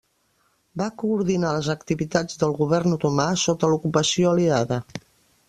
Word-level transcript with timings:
Va 0.81 0.87
coordinar 1.01 1.51
les 1.57 1.69
activitats 1.73 2.41
del 2.45 2.57
govern 2.63 2.97
otomà 2.99 3.27
sota 3.45 3.71
l'ocupació 3.75 4.33
aliada. 4.35 4.83